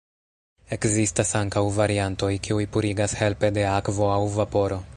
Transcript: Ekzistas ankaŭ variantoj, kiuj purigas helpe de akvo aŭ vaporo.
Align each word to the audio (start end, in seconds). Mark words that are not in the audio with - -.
Ekzistas 0.77 1.33
ankaŭ 1.39 1.63
variantoj, 1.75 2.31
kiuj 2.47 2.65
purigas 2.77 3.15
helpe 3.21 3.53
de 3.59 3.67
akvo 3.75 4.09
aŭ 4.15 4.21
vaporo. 4.39 4.81